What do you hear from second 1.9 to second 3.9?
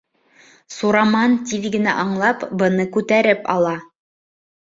аңлап, быны күтәреп ала.